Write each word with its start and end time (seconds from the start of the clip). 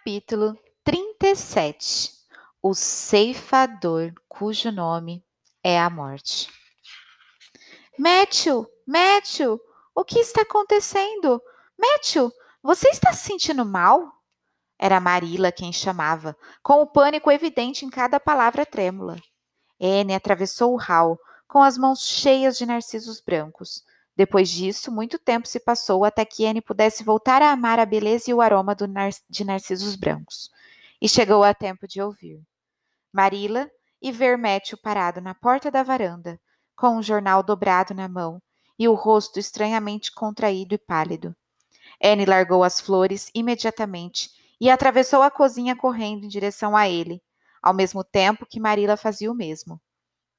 Capítulo 0.00 0.58
37 0.82 2.10
O 2.62 2.72
ceifador 2.72 4.14
cujo 4.26 4.72
nome 4.72 5.22
é 5.62 5.78
a 5.78 5.90
morte. 5.90 6.48
Matthew, 7.98 8.66
Matthew, 8.86 9.60
o 9.94 10.02
que 10.02 10.20
está 10.20 10.40
acontecendo? 10.40 11.42
Matthew, 11.78 12.32
você 12.62 12.88
está 12.88 13.12
se 13.12 13.26
sentindo 13.26 13.62
mal? 13.62 14.10
Era 14.78 15.00
Marila 15.00 15.52
quem 15.52 15.70
chamava, 15.70 16.34
com 16.62 16.80
o 16.80 16.86
pânico 16.86 17.30
evidente 17.30 17.84
em 17.84 17.90
cada 17.90 18.18
palavra 18.18 18.64
trêmula. 18.64 19.16
Anne 19.78 20.14
atravessou 20.14 20.72
o 20.72 20.78
hall, 20.78 21.20
com 21.46 21.62
as 21.62 21.76
mãos 21.76 22.06
cheias 22.06 22.56
de 22.56 22.64
narcisos 22.64 23.20
brancos. 23.20 23.84
Depois 24.16 24.48
disso, 24.48 24.92
muito 24.92 25.18
tempo 25.18 25.48
se 25.48 25.60
passou 25.60 26.04
até 26.04 26.24
que 26.24 26.44
Anne 26.46 26.60
pudesse 26.60 27.02
voltar 27.02 27.40
a 27.42 27.52
amar 27.52 27.78
a 27.78 27.86
beleza 27.86 28.30
e 28.30 28.34
o 28.34 28.40
aroma 28.40 28.76
nar 28.88 29.10
de 29.28 29.44
narcisos 29.44 29.96
brancos. 29.96 30.50
E 31.00 31.08
chegou 31.08 31.42
a 31.42 31.54
tempo 31.54 31.88
de 31.88 32.02
ouvir. 32.02 32.42
Marila 33.12 33.70
e 34.00 34.12
ver 34.12 34.36
Matthew 34.36 34.78
parado 34.78 35.20
na 35.20 35.34
porta 35.34 35.70
da 35.70 35.82
varanda, 35.82 36.40
com 36.76 36.96
um 36.96 37.02
jornal 37.02 37.42
dobrado 37.42 37.94
na 37.94 38.08
mão 38.08 38.40
e 38.78 38.88
o 38.88 38.94
rosto 38.94 39.38
estranhamente 39.38 40.12
contraído 40.12 40.74
e 40.74 40.78
pálido. 40.78 41.34
Anne 42.02 42.24
largou 42.24 42.64
as 42.64 42.80
flores 42.80 43.30
imediatamente 43.34 44.30
e 44.60 44.70
atravessou 44.70 45.22
a 45.22 45.30
cozinha 45.30 45.76
correndo 45.76 46.24
em 46.24 46.28
direção 46.28 46.76
a 46.76 46.88
ele, 46.88 47.22
ao 47.62 47.74
mesmo 47.74 48.02
tempo 48.02 48.46
que 48.46 48.60
Marila 48.60 48.96
fazia 48.96 49.30
o 49.30 49.34
mesmo. 49.34 49.80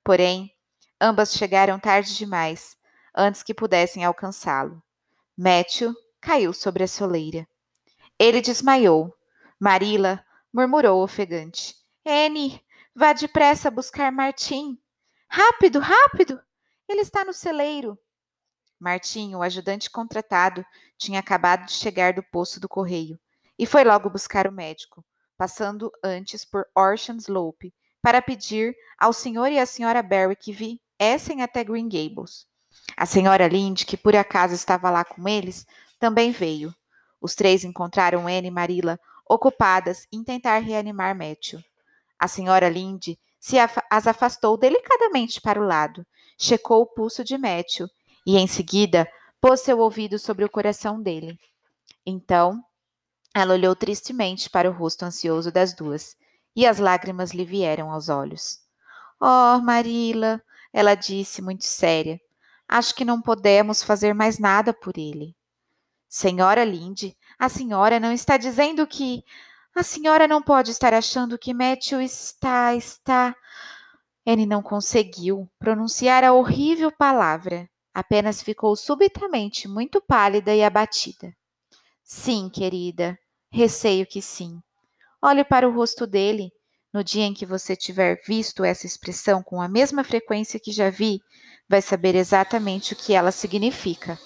Porém, 0.03 0.51
ambas 0.99 1.33
chegaram 1.33 1.79
tarde 1.79 2.15
demais, 2.15 2.75
antes 3.15 3.43
que 3.43 3.53
pudessem 3.53 4.03
alcançá-lo. 4.03 4.81
Matthew 5.37 5.93
caiu 6.19 6.53
sobre 6.53 6.83
a 6.83 6.87
soleira. 6.87 7.47
Ele 8.17 8.41
desmaiou. 8.41 9.15
Marila 9.59 10.23
murmurou 10.53 11.03
ofegante. 11.03 11.75
Anne, 12.05 12.63
vá 12.95 13.13
depressa 13.13 13.71
buscar 13.71 14.11
Martim. 14.11 14.77
Rápido, 15.27 15.79
rápido! 15.79 16.41
Ele 16.87 17.01
está 17.01 17.23
no 17.23 17.33
celeiro. 17.33 17.97
Martim, 18.79 19.35
o 19.35 19.41
ajudante 19.41 19.89
contratado, 19.89 20.65
tinha 20.97 21.19
acabado 21.19 21.65
de 21.67 21.73
chegar 21.73 22.13
do 22.13 22.23
posto 22.23 22.59
do 22.59 22.67
correio 22.67 23.19
e 23.57 23.65
foi 23.65 23.83
logo 23.83 24.09
buscar 24.09 24.47
o 24.47 24.51
médico, 24.51 25.05
passando 25.37 25.91
antes 26.03 26.43
por 26.43 26.67
Orchard 26.75 27.21
Slope 27.21 27.73
para 28.01 28.21
pedir 28.21 28.75
ao 28.97 29.13
senhor 29.13 29.51
e 29.51 29.59
à 29.59 29.65
senhora 29.65 30.01
Barry 30.01 30.35
que 30.35 30.51
viessem 30.51 31.41
até 31.41 31.63
Green 31.63 31.87
Gables. 31.87 32.47
A 32.95 33.05
senhora 33.05 33.47
Lind, 33.47 33.83
que 33.83 33.97
por 33.97 34.15
acaso 34.15 34.53
estava 34.53 34.89
lá 34.89 35.03
com 35.03 35.27
eles, 35.27 35.65
também 35.99 36.31
veio. 36.31 36.73
Os 37.19 37.35
três 37.35 37.63
encontraram 37.63 38.27
Anne 38.27 38.47
e 38.47 38.51
Marilla 38.51 38.99
ocupadas 39.27 40.07
em 40.11 40.23
tentar 40.23 40.59
reanimar 40.59 41.15
Matthew. 41.15 41.59
A 42.19 42.27
senhora 42.27 42.69
Lind 42.69 43.15
se 43.41 43.57
as 43.57 44.05
afastou 44.05 44.55
delicadamente 44.55 45.41
para 45.41 45.59
o 45.59 45.65
lado, 45.65 46.05
checou 46.37 46.83
o 46.83 46.85
pulso 46.85 47.23
de 47.23 47.39
Matthew 47.39 47.87
e, 48.23 48.37
em 48.37 48.45
seguida, 48.45 49.09
pôs 49.41 49.61
seu 49.61 49.79
ouvido 49.79 50.19
sobre 50.19 50.45
o 50.45 50.49
coração 50.49 51.01
dele. 51.01 51.39
Então, 52.05 52.63
ela 53.33 53.55
olhou 53.55 53.75
tristemente 53.75 54.47
para 54.47 54.69
o 54.69 54.73
rosto 54.73 55.03
ansioso 55.03 55.51
das 55.51 55.73
duas 55.73 56.15
e 56.55 56.67
as 56.67 56.77
lágrimas 56.77 57.31
lhe 57.31 57.43
vieram 57.43 57.91
aos 57.91 58.09
olhos. 58.09 58.59
Oh, 59.19 59.59
Marila, 59.59 60.39
ela 60.71 60.93
disse, 60.93 61.41
muito 61.41 61.65
séria, 61.65 62.21
acho 62.71 62.95
que 62.95 63.03
não 63.03 63.21
podemos 63.21 63.83
fazer 63.83 64.15
mais 64.15 64.39
nada 64.39 64.73
por 64.73 64.97
ele. 64.97 65.35
Senhora 66.07 66.63
Linde, 66.63 67.15
a 67.37 67.49
senhora 67.49 67.99
não 67.99 68.13
está 68.13 68.37
dizendo 68.37 68.87
que. 68.87 69.23
A 69.75 69.83
senhora 69.83 70.27
não 70.27 70.41
pode 70.41 70.71
estar 70.71 70.93
achando 70.93 71.37
que 71.37 71.53
Matthew 71.53 72.01
está. 72.01 72.73
está. 72.73 73.35
Anne 74.25 74.45
não 74.45 74.61
conseguiu 74.61 75.49
pronunciar 75.59 76.23
a 76.23 76.33
horrível 76.33 76.91
palavra. 76.91 77.69
Apenas 77.93 78.41
ficou 78.41 78.75
subitamente 78.75 79.67
muito 79.67 80.01
pálida 80.01 80.55
e 80.55 80.63
abatida. 80.63 81.33
Sim, 82.03 82.49
querida, 82.49 83.17
receio 83.51 84.05
que 84.05 84.21
sim. 84.21 84.61
Olhe 85.21 85.43
para 85.43 85.67
o 85.67 85.73
rosto 85.73 86.07
dele. 86.07 86.51
No 86.93 87.03
dia 87.03 87.23
em 87.23 87.33
que 87.33 87.45
você 87.45 87.75
tiver 87.75 88.21
visto 88.25 88.63
essa 88.65 88.85
expressão 88.85 89.41
com 89.41 89.61
a 89.61 89.67
mesma 89.67 90.03
frequência 90.03 90.59
que 90.59 90.71
já 90.71 90.89
vi, 90.89 91.21
vai 91.71 91.81
saber 91.81 92.15
exatamente 92.15 92.91
o 92.91 92.95
que 92.97 93.13
ela 93.13 93.31
significa. 93.31 94.19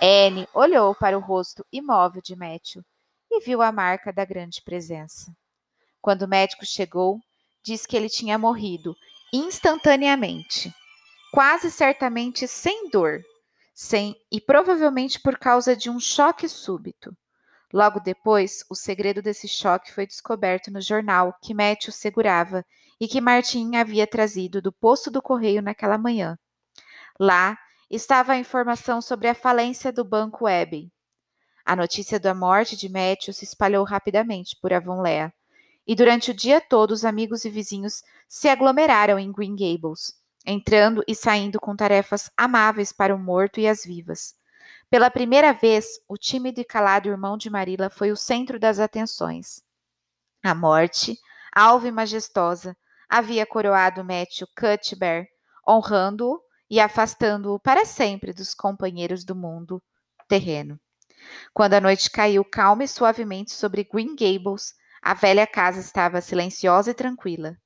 Anne 0.00 0.48
olhou 0.54 0.94
para 0.94 1.16
o 1.16 1.20
rosto 1.20 1.62
imóvel 1.70 2.22
de 2.22 2.34
Matthew 2.34 2.82
e 3.30 3.40
viu 3.40 3.60
a 3.60 3.70
marca 3.70 4.10
da 4.10 4.24
grande 4.24 4.62
presença. 4.62 5.30
Quando 6.00 6.22
o 6.22 6.28
médico 6.28 6.64
chegou, 6.64 7.20
disse 7.62 7.86
que 7.86 7.94
ele 7.94 8.08
tinha 8.08 8.38
morrido 8.38 8.96
instantaneamente, 9.30 10.72
quase 11.34 11.70
certamente 11.70 12.48
sem 12.48 12.88
dor, 12.88 13.20
sem 13.74 14.16
e 14.32 14.40
provavelmente 14.40 15.20
por 15.20 15.38
causa 15.38 15.76
de 15.76 15.90
um 15.90 16.00
choque 16.00 16.48
súbito. 16.48 17.14
Logo 17.72 18.00
depois, 18.00 18.64
o 18.70 18.74
segredo 18.74 19.20
desse 19.20 19.46
choque 19.46 19.92
foi 19.92 20.06
descoberto 20.06 20.70
no 20.70 20.80
jornal 20.80 21.36
que 21.42 21.52
Matthew 21.52 21.92
segurava 21.92 22.64
e 22.98 23.06
que 23.06 23.20
Martin 23.20 23.76
havia 23.76 24.06
trazido 24.06 24.62
do 24.62 24.72
posto 24.72 25.10
do 25.10 25.20
correio 25.20 25.62
naquela 25.62 25.98
manhã. 25.98 26.38
Lá 27.20 27.58
estava 27.90 28.32
a 28.32 28.38
informação 28.38 29.02
sobre 29.02 29.28
a 29.28 29.34
falência 29.34 29.92
do 29.92 30.04
Banco 30.04 30.46
Abbey. 30.46 30.90
A 31.64 31.76
notícia 31.76 32.18
da 32.18 32.34
morte 32.34 32.76
de 32.76 32.88
Matthew 32.88 33.34
se 33.34 33.44
espalhou 33.44 33.84
rapidamente 33.84 34.56
por 34.60 34.72
Avonlea, 34.72 35.32
e 35.86 35.94
durante 35.94 36.30
o 36.30 36.34
dia 36.34 36.60
todo 36.60 36.92
os 36.92 37.04
amigos 37.04 37.44
e 37.44 37.50
vizinhos 37.50 38.02
se 38.26 38.48
aglomeraram 38.48 39.18
em 39.18 39.30
Green 39.30 39.54
Gables, 39.54 40.14
entrando 40.46 41.02
e 41.06 41.14
saindo 41.14 41.60
com 41.60 41.76
tarefas 41.76 42.30
amáveis 42.36 42.92
para 42.92 43.14
o 43.14 43.18
morto 43.18 43.60
e 43.60 43.68
as 43.68 43.84
vivas. 43.84 44.34
Pela 44.90 45.10
primeira 45.10 45.52
vez, 45.52 45.86
o 46.08 46.16
tímido 46.16 46.60
e 46.60 46.64
calado 46.64 47.08
irmão 47.08 47.36
de 47.36 47.50
Marilla 47.50 47.90
foi 47.90 48.10
o 48.10 48.16
centro 48.16 48.58
das 48.58 48.78
atenções. 48.78 49.62
A 50.42 50.54
morte, 50.54 51.18
alva 51.52 51.88
e 51.88 51.92
majestosa, 51.92 52.74
havia 53.06 53.44
coroado 53.44 54.02
Matthew 54.02 54.48
Cuthbert, 54.58 55.28
honrando-o 55.68 56.40
e 56.70 56.80
afastando-o 56.80 57.60
para 57.60 57.84
sempre 57.84 58.32
dos 58.32 58.54
companheiros 58.54 59.24
do 59.24 59.34
mundo 59.34 59.82
terreno. 60.26 60.80
Quando 61.52 61.74
a 61.74 61.80
noite 61.80 62.10
caiu 62.10 62.42
calma 62.42 62.84
e 62.84 62.88
suavemente 62.88 63.52
sobre 63.52 63.84
Green 63.84 64.16
Gables, 64.16 64.72
a 65.02 65.12
velha 65.12 65.46
casa 65.46 65.80
estava 65.80 66.20
silenciosa 66.22 66.92
e 66.92 66.94
tranquila. 66.94 67.56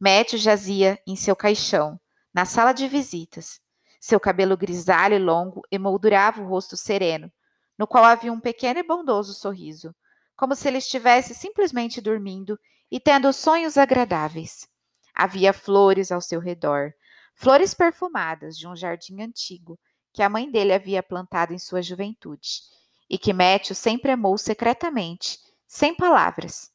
Matthew 0.00 0.38
jazia 0.40 0.98
em 1.06 1.14
seu 1.14 1.36
caixão, 1.36 2.00
na 2.32 2.44
sala 2.44 2.72
de 2.72 2.88
visitas, 2.88 3.60
seu 4.04 4.20
cabelo 4.20 4.54
grisalho 4.54 5.14
e 5.14 5.18
longo 5.18 5.62
emoldurava 5.70 6.42
o 6.42 6.46
rosto 6.46 6.76
sereno, 6.76 7.32
no 7.78 7.86
qual 7.86 8.04
havia 8.04 8.30
um 8.30 8.38
pequeno 8.38 8.78
e 8.78 8.82
bondoso 8.82 9.32
sorriso, 9.32 9.94
como 10.36 10.54
se 10.54 10.68
ele 10.68 10.76
estivesse 10.76 11.34
simplesmente 11.34 12.02
dormindo 12.02 12.60
e 12.90 13.00
tendo 13.00 13.32
sonhos 13.32 13.78
agradáveis. 13.78 14.68
Havia 15.14 15.54
flores 15.54 16.12
ao 16.12 16.20
seu 16.20 16.38
redor, 16.38 16.92
flores 17.34 17.72
perfumadas 17.72 18.58
de 18.58 18.68
um 18.68 18.76
jardim 18.76 19.22
antigo 19.22 19.80
que 20.12 20.22
a 20.22 20.28
mãe 20.28 20.50
dele 20.50 20.74
havia 20.74 21.02
plantado 21.02 21.54
em 21.54 21.58
sua 21.58 21.80
juventude, 21.80 22.60
e 23.08 23.16
que 23.16 23.32
Matthew 23.32 23.74
sempre 23.74 24.10
amou 24.10 24.36
secretamente, 24.36 25.38
sem 25.66 25.94
palavras. 25.96 26.70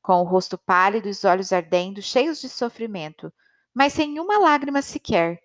Com 0.00 0.22
o 0.22 0.24
rosto 0.24 0.56
pálido 0.56 1.08
e 1.08 1.10
os 1.10 1.26
olhos 1.26 1.52
ardendo, 1.52 2.00
cheios 2.00 2.40
de 2.40 2.48
sofrimento, 2.48 3.30
mas 3.74 3.92
sem 3.92 4.18
uma 4.18 4.38
lágrima 4.38 4.80
sequer, 4.80 5.42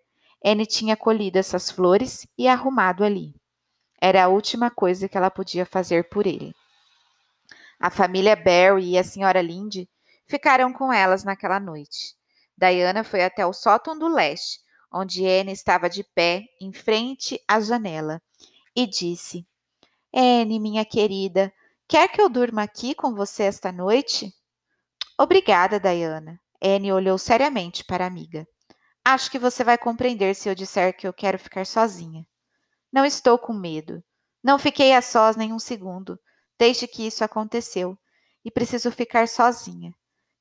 Anne 0.47 0.67
tinha 0.67 0.95
colhido 0.95 1.39
essas 1.39 1.71
flores 1.71 2.27
e 2.37 2.47
arrumado 2.47 3.03
ali. 3.03 3.33
Era 3.99 4.25
a 4.25 4.27
última 4.27 4.69
coisa 4.69 5.09
que 5.09 5.17
ela 5.17 5.31
podia 5.31 5.65
fazer 5.65 6.07
por 6.07 6.27
ele. 6.27 6.53
A 7.79 7.89
família 7.89 8.35
Barry 8.35 8.91
e 8.91 8.97
a 8.99 9.03
senhora 9.03 9.41
Linde 9.41 9.89
ficaram 10.27 10.71
com 10.71 10.93
elas 10.93 11.23
naquela 11.23 11.59
noite. 11.59 12.15
Diana 12.55 13.03
foi 13.03 13.23
até 13.23 13.43
o 13.43 13.53
sótão 13.53 13.97
do 13.97 14.07
leste, 14.07 14.59
onde 14.93 15.25
Anne 15.27 15.51
estava 15.51 15.89
de 15.89 16.03
pé 16.03 16.45
em 16.61 16.71
frente 16.71 17.41
à 17.47 17.59
janela, 17.59 18.21
e 18.75 18.85
disse: 18.85 19.47
Anne, 20.13 20.59
minha 20.59 20.85
querida, 20.85 21.51
quer 21.87 22.07
que 22.07 22.21
eu 22.21 22.29
durma 22.29 22.61
aqui 22.61 22.93
com 22.93 23.15
você 23.15 23.43
esta 23.43 23.71
noite? 23.71 24.31
Obrigada, 25.17 25.79
Diana. 25.79 26.39
Anne 26.61 26.93
olhou 26.93 27.17
seriamente 27.17 27.83
para 27.83 28.03
a 28.03 28.07
amiga. 28.07 28.47
Acho 29.07 29.29
que 29.29 29.37
você 29.37 29.63
vai 29.63 29.77
compreender 29.77 30.33
se 30.33 30.49
eu 30.49 30.55
disser 30.55 30.97
que 30.97 31.07
eu 31.07 31.13
quero 31.13 31.37
ficar 31.37 31.63
sozinha. 31.63 32.25
Não 32.91 33.05
estou 33.05 33.37
com 33.37 33.53
medo. 33.53 34.03
Não 34.43 34.57
fiquei 34.57 34.93
a 34.93 35.01
sós 35.01 35.35
nem 35.35 35.53
um 35.53 35.59
segundo, 35.59 36.19
desde 36.57 36.87
que 36.87 37.05
isso 37.05 37.23
aconteceu, 37.23 37.95
e 38.43 38.49
preciso 38.49 38.91
ficar 38.91 39.27
sozinha. 39.27 39.93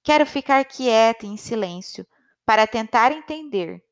Quero 0.02 0.24
ficar 0.24 0.64
quieta 0.64 1.26
e 1.26 1.28
em 1.28 1.36
silêncio, 1.36 2.06
para 2.46 2.66
tentar 2.66 3.12
entender. 3.12 3.84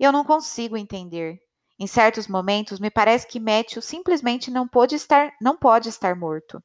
Eu 0.00 0.10
não 0.10 0.24
consigo 0.24 0.74
entender. 0.74 1.38
Em 1.78 1.86
certos 1.86 2.26
momentos, 2.26 2.80
me 2.80 2.90
parece 2.90 3.26
que 3.26 3.38
Matthew 3.38 3.82
simplesmente 3.82 4.50
não 4.50 4.66
pode 4.66 4.94
estar, 4.94 5.34
não 5.38 5.54
pode 5.54 5.90
estar 5.90 6.16
morto. 6.16 6.64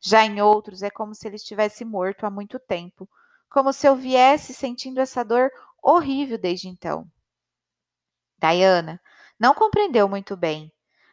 Já 0.00 0.24
em 0.24 0.40
outros, 0.40 0.82
é 0.82 0.90
como 0.90 1.16
se 1.16 1.26
ele 1.26 1.36
estivesse 1.36 1.84
morto 1.84 2.24
há 2.24 2.30
muito 2.30 2.60
tempo, 2.60 3.08
como 3.50 3.72
se 3.72 3.88
eu 3.88 3.96
viesse 3.96 4.54
sentindo 4.54 5.00
essa 5.00 5.24
dor 5.24 5.50
horrível 5.86 6.36
desde 6.36 6.68
então. 6.68 7.06
Diana 8.38 9.00
não 9.38 9.54
compreendeu 9.54 10.08
muito 10.08 10.36
bem. 10.36 10.72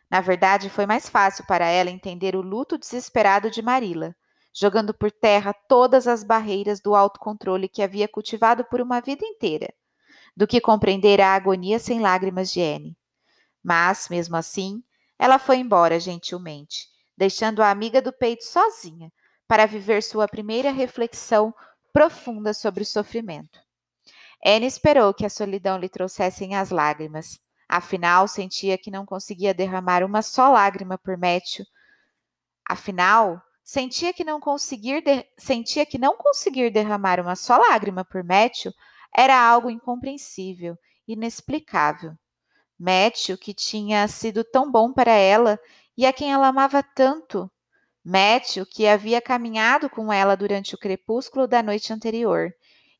Na 0.09 0.19
verdade, 0.19 0.69
foi 0.69 0.85
mais 0.85 1.07
fácil 1.07 1.45
para 1.45 1.67
ela 1.67 1.89
entender 1.89 2.35
o 2.35 2.41
luto 2.41 2.77
desesperado 2.77 3.51
de 3.51 3.61
Marila, 3.61 4.15
jogando 4.53 4.93
por 4.93 5.11
terra 5.11 5.53
todas 5.67 6.07
as 6.07 6.23
barreiras 6.23 6.79
do 6.79 6.95
autocontrole 6.95 7.69
que 7.69 7.81
havia 7.81 8.07
cultivado 8.07 8.63
por 8.65 8.81
uma 8.81 8.99
vida 8.99 9.25
inteira, 9.25 9.73
do 10.35 10.47
que 10.47 10.61
compreender 10.61 11.21
a 11.21 11.33
agonia 11.33 11.79
sem 11.79 11.99
lágrimas 11.99 12.51
de 12.51 12.61
Anne. 12.61 12.97
Mas, 13.63 14.07
mesmo 14.09 14.35
assim, 14.35 14.83
ela 15.17 15.39
foi 15.39 15.57
embora 15.57 15.99
gentilmente, 15.99 16.87
deixando 17.17 17.61
a 17.61 17.71
amiga 17.71 18.01
do 18.01 18.11
peito 18.11 18.43
sozinha 18.43 19.11
para 19.47 19.65
viver 19.65 20.03
sua 20.03 20.27
primeira 20.27 20.71
reflexão 20.71 21.53
profunda 21.91 22.53
sobre 22.53 22.83
o 22.83 22.85
sofrimento. 22.85 23.59
Anne 24.45 24.65
esperou 24.65 25.13
que 25.13 25.25
a 25.25 25.29
solidão 25.29 25.77
lhe 25.77 25.87
trouxessem 25.87 26.55
as 26.55 26.69
lágrimas. 26.69 27.39
Afinal, 27.69 28.27
sentia 28.27 28.77
que 28.77 28.91
não 28.91 29.05
conseguia 29.05 29.53
derramar 29.53 30.03
uma 30.03 30.21
só 30.21 30.51
lágrima 30.51 30.97
por 30.97 31.17
Matthew. 31.17 31.65
Afinal, 32.67 33.41
sentia 33.63 34.13
que 34.13 34.25
não 34.25 34.41
conseguir 34.41 35.01
de... 35.01 35.25
sentia 35.37 35.85
que 35.85 35.97
não 35.97 36.17
conseguir 36.17 36.69
derramar 36.71 37.21
uma 37.21 37.35
só 37.35 37.57
lágrima 37.57 38.03
por 38.03 38.23
Matthew 38.23 38.73
era 39.15 39.39
algo 39.39 39.69
incompreensível, 39.69 40.77
inexplicável. 41.07 42.13
Matthew, 42.77 43.37
que 43.37 43.53
tinha 43.53 44.07
sido 44.09 44.43
tão 44.43 44.69
bom 44.69 44.91
para 44.91 45.11
ela 45.11 45.57
e 45.95 46.05
a 46.05 46.11
quem 46.11 46.33
ela 46.33 46.47
amava 46.47 46.83
tanto. 46.83 47.49
Matthew, 48.03 48.65
que 48.65 48.87
havia 48.87 49.21
caminhado 49.21 49.89
com 49.89 50.11
ela 50.11 50.35
durante 50.35 50.75
o 50.75 50.77
crepúsculo 50.77 51.47
da 51.47 51.63
noite 51.63 51.93
anterior 51.93 52.53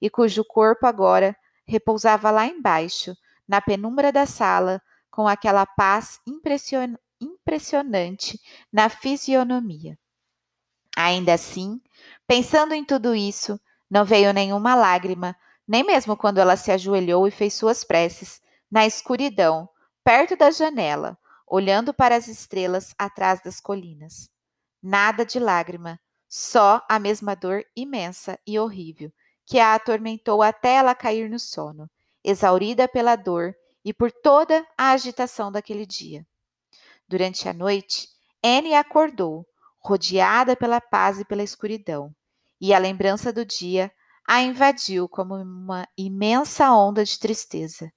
e 0.04 0.10
cujo 0.10 0.44
corpo 0.44 0.86
agora 0.86 1.34
repousava 1.66 2.30
lá 2.30 2.46
embaixo, 2.46 3.16
na 3.48 3.62
penumbra 3.62 4.12
da 4.12 4.26
sala, 4.26 4.82
com 5.10 5.30
aquela 5.30 5.66
paz 5.66 6.20
impression... 6.28 6.96
impressionante 7.22 8.38
na 8.70 8.90
fisionomia. 8.90 9.98
Ainda 10.94 11.34
assim, 11.34 11.80
pensando 12.28 12.74
em 12.74 12.84
tudo 12.84 13.16
isso, 13.16 13.58
não 13.90 14.04
veio 14.04 14.34
nenhuma 14.34 14.76
lágrima, 14.76 15.38
nem 15.66 15.86
mesmo 15.86 16.18
quando 16.18 16.40
ela 16.40 16.58
se 16.58 16.70
ajoelhou 16.70 17.26
e 17.26 17.32
fez 17.32 17.54
suas 17.54 17.86
preces, 17.86 18.42
na 18.70 18.86
escuridão, 18.86 19.70
perto 20.04 20.36
da 20.36 20.52
janela, 20.52 21.18
olhando 21.48 21.94
para 21.94 22.18
as 22.18 22.28
estrelas 22.28 22.94
atrás 23.00 23.42
das 23.42 23.62
colinas. 23.62 24.30
Nada 24.82 25.26
de 25.26 25.40
lágrima, 25.40 25.98
só 26.28 26.86
a 26.90 27.00
mesma 27.00 27.38
dor 27.38 27.64
imensa 27.74 28.38
e 28.46 28.60
horrível 28.60 29.10
que 29.46 29.60
a 29.60 29.76
atormentou 29.76 30.42
até 30.42 30.76
ela 30.76 30.96
cair 30.96 31.30
no 31.30 31.40
sono, 31.40 31.90
exaurida 32.24 32.88
pela 32.88 33.16
dor 33.16 33.54
e 33.84 33.94
por 33.94 34.12
toda 34.12 34.66
a 34.78 34.92
agitação 34.92 35.52
daquele 35.52 35.86
dia. 35.86 36.26
Durante 37.08 37.48
a 37.50 37.54
noite, 37.54 38.08
Anne 38.44 38.74
acordou, 38.74 39.46
rodeada 39.80 40.56
pela 40.56 40.80
paz 40.80 41.20
e 41.20 41.26
pela 41.26 41.44
escuridão, 41.44 42.14
e 42.60 42.74
a 42.74 42.80
lembrança 42.80 43.34
do 43.34 43.46
dia 43.46 43.92
a 44.26 44.42
invadiu 44.42 45.08
como 45.10 45.36
uma 45.36 45.88
imensa 45.98 46.72
onda 46.72 47.04
de 47.04 47.20
tristeza. 47.20 47.92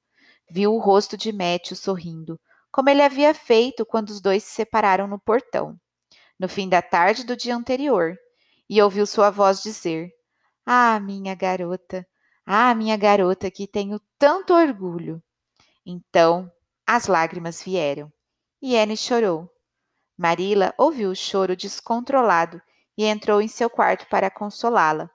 Viu 0.51 0.75
o 0.75 0.79
rosto 0.79 1.17
de 1.17 1.33
Matthew 1.33 1.77
sorrindo, 1.77 2.39
como 2.73 2.91
ele 2.91 3.03
havia 3.03 3.33
feito 3.33 3.87
quando 3.87 4.11
os 4.11 4.21
dois 4.21 4.43
se 4.43 4.51
separaram 4.51 5.07
no 5.07 5.21
portão, 5.21 5.79
no 6.39 6.49
fim 6.49 6.69
da 6.69 6.83
tarde 6.83 7.25
do 7.25 7.37
dia 7.37 7.55
anterior, 7.55 8.17
e 8.69 8.83
ouviu 8.83 9.07
sua 9.07 9.31
voz 9.31 9.63
dizer: 9.63 10.11
ah, 10.67 10.99
minha 10.99 11.33
garota, 11.33 12.05
ah, 12.45 12.75
minha 12.75 12.97
garota, 12.97 13.49
que 13.53 13.69
tenho 13.69 14.01
tanto 14.19 14.53
orgulho. 14.53 15.23
Então 15.87 16.51
as 16.85 17.07
lágrimas 17.07 17.63
vieram 17.63 18.13
e 18.61 18.77
Anne 18.77 18.97
chorou. 18.97 19.49
Marila 20.19 20.75
ouviu 20.77 21.11
o 21.11 21.15
choro 21.15 21.57
descontrolado 21.57 22.61
e 22.99 23.05
entrou 23.05 23.41
em 23.41 23.47
seu 23.47 23.71
quarto 23.71 24.09
para 24.09 24.29
consolá-la. 24.29 25.09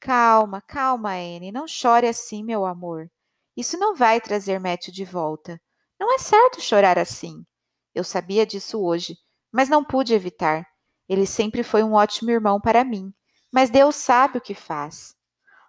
Calma, 0.00 0.60
calma, 0.60 1.12
Anne, 1.12 1.52
não 1.52 1.68
chore 1.68 2.08
assim, 2.08 2.42
meu 2.42 2.66
amor. 2.66 3.08
Isso 3.56 3.78
não 3.78 3.94
vai 3.94 4.20
trazer 4.20 4.58
Matthew 4.58 4.92
de 4.92 5.04
volta. 5.04 5.60
Não 6.00 6.12
é 6.12 6.18
certo 6.18 6.60
chorar 6.60 6.98
assim. 6.98 7.46
Eu 7.94 8.02
sabia 8.02 8.44
disso 8.44 8.82
hoje, 8.82 9.16
mas 9.52 9.68
não 9.68 9.84
pude 9.84 10.12
evitar. 10.12 10.66
Ele 11.08 11.26
sempre 11.26 11.62
foi 11.62 11.84
um 11.84 11.92
ótimo 11.92 12.32
irmão 12.32 12.60
para 12.60 12.82
mim 12.82 13.14
mas 13.52 13.68
Deus 13.68 13.96
sabe 13.96 14.38
o 14.38 14.40
que 14.40 14.54
faz. 14.54 15.14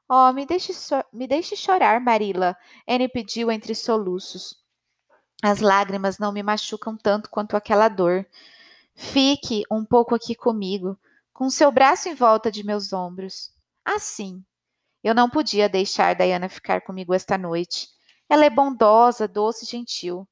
Oh, 0.07 0.31
me 0.31 0.45
deixe, 0.45 0.73
me 1.11 1.27
deixe 1.27 1.55
chorar, 1.55 1.99
Marila, 1.99 2.55
Anne 2.87 3.09
pediu 3.09 3.51
entre 3.51 3.75
soluços. 3.75 4.63
As 5.43 5.59
lágrimas 5.59 6.17
não 6.17 6.31
me 6.31 6.41
machucam 6.41 6.95
tanto 6.95 7.29
quanto 7.29 7.57
aquela 7.57 7.89
dor. 7.89 8.25
Fique 8.95 9.63
um 9.69 9.83
pouco 9.83 10.15
aqui 10.15 10.33
comigo, 10.33 10.97
com 11.33 11.49
seu 11.49 11.69
braço 11.71 12.07
em 12.07 12.15
volta 12.15 12.49
de 12.49 12.63
meus 12.63 12.93
ombros. 12.93 13.51
Assim. 13.83 14.43
Eu 15.03 15.13
não 15.13 15.29
podia 15.29 15.67
deixar 15.67 16.15
Diana 16.15 16.47
ficar 16.47 16.79
comigo 16.81 17.13
esta 17.13 17.37
noite. 17.37 17.89
Ela 18.29 18.45
é 18.45 18.49
bondosa, 18.49 19.27
doce 19.27 19.65
e 19.65 19.67
gentil. 19.67 20.25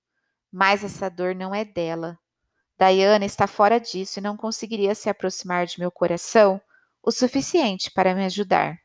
Mas 0.49 0.81
essa 0.83 1.09
dor 1.09 1.35
não 1.35 1.53
é 1.53 1.65
dela. 1.65 2.17
Diana 2.79 3.25
está 3.25 3.47
fora 3.47 3.79
disso 3.79 4.19
e 4.19 4.21
não 4.21 4.37
conseguiria 4.37 4.95
se 4.95 5.09
aproximar 5.09 5.65
de 5.65 5.79
meu 5.79 5.91
coração 5.91 6.61
o 7.03 7.11
suficiente 7.11 7.89
para 7.91 8.13
me 8.13 8.25
ajudar. 8.25 8.77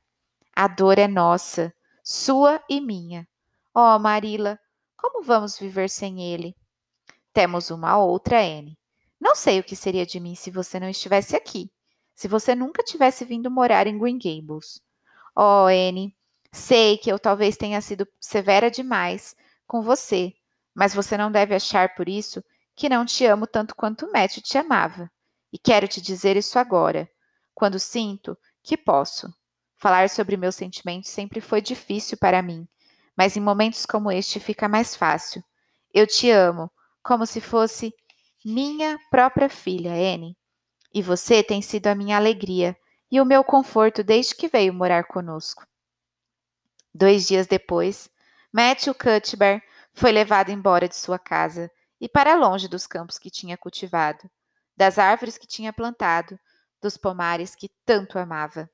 A 0.55 0.67
dor 0.67 0.99
é 0.99 1.07
nossa, 1.07 1.73
sua 2.03 2.63
e 2.69 2.81
minha. 2.81 3.29
Oh, 3.75 3.99
Marila, 3.99 4.59
como 4.97 5.23
vamos 5.23 5.59
viver 5.59 5.91
sem 5.91 6.23
ele? 6.23 6.55
Temos 7.33 7.71
uma 7.71 7.99
outra, 7.99 8.41
Anne. 8.41 8.79
Não 9.21 9.35
sei 9.35 9.61
o 9.61 9.65
que 9.65 9.77
seria 9.77 10.07
de 10.07 10.19
mim 10.19 10.35
se 10.35 10.51
você 10.51 10.81
não 10.81 10.89
estivesse 10.89 11.37
aqui, 11.37 11.71
se 12.15 12.27
você 12.27 12.55
nunca 12.55 12.83
tivesse 12.83 13.25
vindo 13.25 13.51
morar 13.51 13.87
em 13.87 13.99
Green 13.99 14.19
Gables. 14.19 14.81
Oh, 15.35 15.67
Anne, 15.67 16.17
sei 16.51 16.97
que 16.97 17.11
eu 17.13 17.19
talvez 17.19 17.57
tenha 17.57 17.81
sido 17.83 18.09
severa 18.19 18.71
demais 18.71 19.37
com 19.67 19.83
você, 19.83 20.33
mas 20.75 20.95
você 20.95 21.17
não 21.19 21.31
deve 21.31 21.55
achar 21.55 21.95
por 21.95 22.09
isso 22.09 22.43
que 22.75 22.89
não 22.89 23.05
te 23.05 23.27
amo 23.27 23.47
tanto 23.47 23.75
quanto 23.75 24.11
Matthew 24.11 24.43
te 24.43 24.57
amava. 24.57 25.11
E 25.53 25.59
quero 25.59 25.87
te 25.87 26.01
dizer 26.01 26.37
isso 26.37 26.59
agora 26.59 27.09
quando 27.57 27.81
sinto 27.81 28.37
que 28.63 28.77
posso. 28.77 29.35
Falar 29.79 30.11
sobre 30.11 30.37
meus 30.37 30.55
sentimentos 30.55 31.11
sempre 31.11 31.41
foi 31.41 31.63
difícil 31.63 32.19
para 32.19 32.43
mim, 32.43 32.69
mas 33.17 33.35
em 33.35 33.41
momentos 33.41 33.87
como 33.87 34.13
este 34.13 34.39
fica 34.39 34.69
mais 34.69 34.95
fácil. 34.95 35.43
Eu 35.93 36.07
te 36.07 36.31
amo, 36.31 36.71
como 37.03 37.27
se 37.27 37.41
fosse 37.41 37.95
minha 38.45 38.99
própria 39.11 39.49
filha, 39.49 39.93
Anne. 39.93 40.37
E 40.93 41.03
você 41.03 41.43
tem 41.43 41.63
sido 41.63 41.87
a 41.87 41.95
minha 41.95 42.17
alegria 42.17 42.77
e 43.11 43.21
o 43.21 43.25
meu 43.25 43.43
conforto 43.43 44.05
desde 44.05 44.35
que 44.35 44.49
veio 44.49 44.75
morar 44.75 45.05
conosco. 45.05 45.67
Dois 46.95 47.27
dias 47.27 47.47
depois, 47.47 48.11
Matthew 48.53 48.95
Cuthbert 48.95 49.63
foi 49.95 50.13
levado 50.13 50.51
embora 50.51 50.89
de 50.89 50.97
sua 50.97 51.19
casa 51.19 51.71
e 51.99 52.07
para 52.09 52.35
longe 52.35 52.69
dos 52.69 52.87
campos 52.87 53.19
que 53.19 53.31
tinha 53.31 53.57
cultivado, 53.57 54.31
das 54.77 54.99
árvores 54.99 55.39
que 55.39 55.47
tinha 55.47 55.73
plantado 55.73 56.39
dos 56.87 56.97
pomares 56.97 57.57
que 57.57 57.69
tanto 57.85 58.17
amava. 58.17 58.71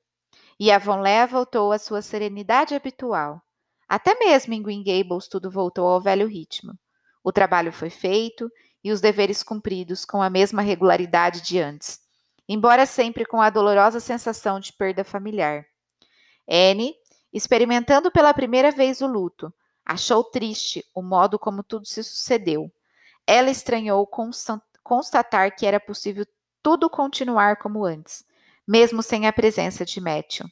E 0.60 0.70
Avonlea 0.70 1.26
voltou 1.26 1.72
à 1.72 1.78
sua 1.78 2.02
serenidade 2.02 2.74
habitual. 2.74 3.42
Até 3.88 4.14
mesmo 4.18 4.52
em 4.52 4.62
Green 4.62 4.84
Gables 4.84 5.28
tudo 5.28 5.50
voltou 5.50 5.86
ao 5.86 6.00
velho 6.00 6.28
ritmo. 6.28 6.78
O 7.24 7.32
trabalho 7.32 7.72
foi 7.72 7.88
feito 7.88 8.50
e 8.84 8.92
os 8.92 9.00
deveres 9.00 9.42
cumpridos 9.42 10.04
com 10.04 10.20
a 10.20 10.28
mesma 10.28 10.60
regularidade 10.60 11.40
de 11.40 11.58
antes, 11.58 12.00
embora 12.46 12.84
sempre 12.84 13.24
com 13.24 13.40
a 13.40 13.48
dolorosa 13.48 13.98
sensação 13.98 14.60
de 14.60 14.74
perda 14.74 15.04
familiar. 15.04 15.64
Anne, 16.46 16.94
experimentando 17.32 18.10
pela 18.10 18.34
primeira 18.34 18.70
vez 18.70 19.00
o 19.00 19.06
luto, 19.06 19.52
achou 19.86 20.22
triste 20.22 20.84
o 20.94 21.00
modo 21.00 21.38
como 21.38 21.62
tudo 21.62 21.86
se 21.86 22.02
sucedeu. 22.02 22.70
Ela 23.26 23.50
estranhou 23.50 24.06
constatar 24.82 25.56
que 25.56 25.64
era 25.64 25.80
possível 25.80 26.26
tudo 26.62 26.88
continuar 26.88 27.56
como 27.56 27.84
antes, 27.84 28.24
mesmo 28.66 29.02
sem 29.02 29.26
a 29.26 29.32
presença 29.32 29.84
de 29.84 30.00
Matthew. 30.00 30.46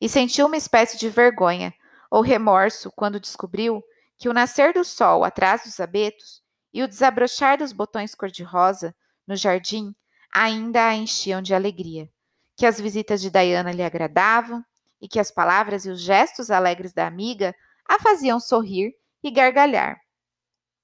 E 0.00 0.08
sentiu 0.08 0.46
uma 0.46 0.56
espécie 0.56 0.98
de 0.98 1.08
vergonha 1.08 1.72
ou 2.10 2.20
remorso 2.20 2.92
quando 2.94 3.20
descobriu 3.20 3.82
que 4.18 4.28
o 4.28 4.32
nascer 4.32 4.72
do 4.72 4.84
sol 4.84 5.24
atrás 5.24 5.64
dos 5.64 5.80
abetos 5.80 6.42
e 6.72 6.82
o 6.82 6.88
desabrochar 6.88 7.58
dos 7.58 7.72
botões 7.72 8.14
cor-de-rosa 8.14 8.94
no 9.26 9.34
jardim 9.34 9.94
ainda 10.32 10.86
a 10.86 10.94
enchiam 10.94 11.40
de 11.40 11.54
alegria, 11.54 12.10
que 12.56 12.66
as 12.66 12.78
visitas 12.78 13.20
de 13.20 13.30
Diana 13.30 13.72
lhe 13.72 13.82
agradavam 13.82 14.62
e 15.00 15.08
que 15.08 15.18
as 15.18 15.30
palavras 15.30 15.86
e 15.86 15.90
os 15.90 16.00
gestos 16.00 16.50
alegres 16.50 16.92
da 16.92 17.06
amiga 17.06 17.54
a 17.88 17.98
faziam 17.98 18.38
sorrir 18.38 18.94
e 19.22 19.30
gargalhar. 19.30 19.98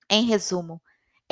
Em 0.08 0.24
resumo, 0.24 0.80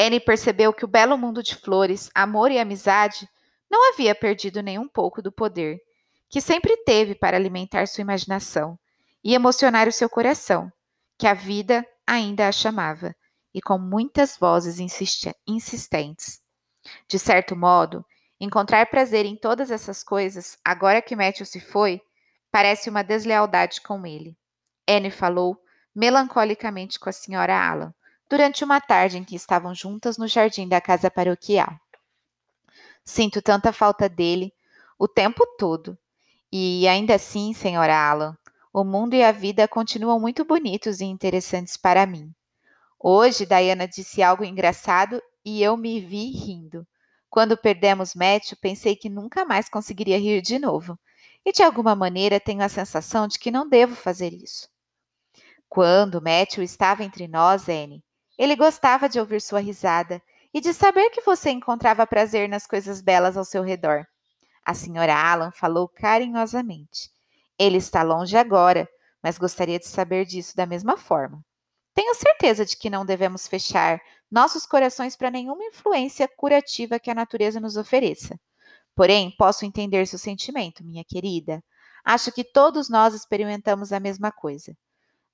Anne 0.00 0.18
percebeu 0.18 0.72
que 0.72 0.84
o 0.84 0.88
belo 0.88 1.18
mundo 1.18 1.42
de 1.42 1.54
flores, 1.54 2.08
amor 2.14 2.50
e 2.50 2.58
amizade 2.58 3.28
não 3.70 3.92
havia 3.92 4.14
perdido 4.14 4.62
nem 4.62 4.78
um 4.78 4.88
pouco 4.88 5.20
do 5.20 5.30
poder 5.30 5.78
que 6.30 6.40
sempre 6.40 6.76
teve 6.84 7.14
para 7.14 7.36
alimentar 7.36 7.86
sua 7.86 8.02
imaginação 8.02 8.78
e 9.22 9.34
emocionar 9.34 9.88
o 9.88 9.92
seu 9.92 10.08
coração, 10.08 10.72
que 11.18 11.26
a 11.26 11.34
vida 11.34 11.84
ainda 12.06 12.48
a 12.48 12.52
chamava, 12.52 13.14
e 13.52 13.60
com 13.60 13.76
muitas 13.76 14.38
vozes 14.38 14.78
insistentes. 15.46 16.40
De 17.08 17.18
certo 17.18 17.56
modo, 17.56 18.06
encontrar 18.40 18.86
prazer 18.86 19.26
em 19.26 19.36
todas 19.36 19.72
essas 19.72 20.04
coisas, 20.04 20.56
agora 20.64 21.02
que 21.02 21.16
Matthew 21.16 21.44
se 21.44 21.60
foi, 21.60 22.00
parece 22.50 22.88
uma 22.88 23.02
deslealdade 23.02 23.80
com 23.80 24.06
ele. 24.06 24.38
Anne 24.88 25.10
falou 25.10 25.60
melancolicamente 25.94 26.98
com 26.98 27.10
a 27.10 27.12
senhora 27.12 27.54
Alan, 27.54 27.92
durante 28.30 28.62
uma 28.62 28.80
tarde 28.80 29.18
em 29.18 29.24
que 29.24 29.34
estavam 29.34 29.74
juntas 29.74 30.16
no 30.16 30.28
jardim 30.28 30.68
da 30.68 30.80
casa 30.80 31.10
paroquial. 31.10 31.68
Sinto 33.04 33.42
tanta 33.42 33.72
falta 33.72 34.08
dele 34.08 34.54
o 34.96 35.08
tempo 35.08 35.44
todo. 35.58 35.98
E 36.52 36.86
ainda 36.86 37.16
assim, 37.16 37.52
senhora 37.52 37.96
Alan, 37.96 38.38
o 38.72 38.84
mundo 38.84 39.14
e 39.14 39.22
a 39.24 39.32
vida 39.32 39.66
continuam 39.66 40.20
muito 40.20 40.44
bonitos 40.44 41.00
e 41.00 41.04
interessantes 41.04 41.76
para 41.76 42.06
mim. 42.06 42.32
Hoje, 42.98 43.44
Diana 43.44 43.88
disse 43.88 44.22
algo 44.22 44.44
engraçado 44.44 45.20
e 45.44 45.60
eu 45.60 45.76
me 45.76 46.00
vi 46.00 46.30
rindo. 46.30 46.86
Quando 47.28 47.56
perdemos 47.56 48.14
Matthew, 48.14 48.58
pensei 48.60 48.94
que 48.94 49.08
nunca 49.08 49.44
mais 49.44 49.68
conseguiria 49.68 50.18
rir 50.18 50.40
de 50.40 50.58
novo. 50.58 50.98
E 51.44 51.52
de 51.52 51.62
alguma 51.62 51.96
maneira 51.96 52.38
tenho 52.38 52.62
a 52.62 52.68
sensação 52.68 53.26
de 53.26 53.38
que 53.38 53.50
não 53.50 53.68
devo 53.68 53.96
fazer 53.96 54.32
isso. 54.32 54.68
Quando 55.68 56.20
Matthew 56.20 56.62
estava 56.62 57.02
entre 57.02 57.26
nós, 57.26 57.68
Anne, 57.68 58.04
ele 58.40 58.56
gostava 58.56 59.06
de 59.06 59.20
ouvir 59.20 59.42
sua 59.42 59.60
risada 59.60 60.22
e 60.54 60.62
de 60.62 60.72
saber 60.72 61.10
que 61.10 61.20
você 61.20 61.50
encontrava 61.50 62.06
prazer 62.06 62.48
nas 62.48 62.66
coisas 62.66 63.02
belas 63.02 63.36
ao 63.36 63.44
seu 63.44 63.62
redor. 63.62 64.06
A 64.64 64.72
senhora 64.72 65.14
Alan 65.14 65.50
falou 65.50 65.86
carinhosamente. 65.86 67.10
Ele 67.58 67.76
está 67.76 68.02
longe 68.02 68.34
agora, 68.38 68.88
mas 69.22 69.36
gostaria 69.36 69.78
de 69.78 69.86
saber 69.86 70.24
disso 70.24 70.56
da 70.56 70.64
mesma 70.64 70.96
forma. 70.96 71.44
Tenho 71.94 72.14
certeza 72.14 72.64
de 72.64 72.78
que 72.78 72.88
não 72.88 73.04
devemos 73.04 73.46
fechar 73.46 74.00
nossos 74.30 74.64
corações 74.64 75.14
para 75.14 75.30
nenhuma 75.30 75.62
influência 75.62 76.26
curativa 76.26 76.98
que 76.98 77.10
a 77.10 77.14
natureza 77.14 77.60
nos 77.60 77.76
ofereça. 77.76 78.40
Porém, 78.96 79.30
posso 79.36 79.66
entender 79.66 80.06
seu 80.06 80.18
sentimento, 80.18 80.82
minha 80.82 81.04
querida. 81.04 81.62
Acho 82.02 82.32
que 82.32 82.42
todos 82.42 82.88
nós 82.88 83.12
experimentamos 83.12 83.92
a 83.92 84.00
mesma 84.00 84.32
coisa. 84.32 84.74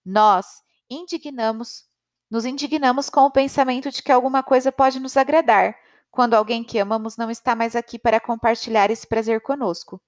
Nós 0.04 0.60
indignamos 0.90 1.84
nos 2.30 2.44
indignamos 2.44 3.08
com 3.08 3.20
o 3.20 3.30
pensamento 3.30 3.90
de 3.90 4.02
que 4.02 4.12
alguma 4.12 4.42
coisa 4.42 4.72
pode 4.72 4.98
nos 4.98 5.16
agradar, 5.16 5.76
quando 6.10 6.34
alguém 6.34 6.64
que 6.64 6.78
amamos 6.78 7.16
não 7.16 7.30
está 7.30 7.54
mais 7.54 7.76
aqui 7.76 7.98
para 7.98 8.20
compartilhar 8.20 8.90
esse 8.90 9.06
prazer 9.06 9.40
conosco. 9.40 10.00